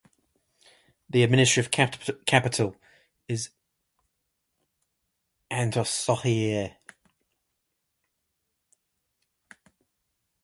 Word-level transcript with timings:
The 1.11 1.21
administrative 1.21 1.69
capital 2.25 2.75
is 3.27 3.51
Antsohihy. 5.51 6.75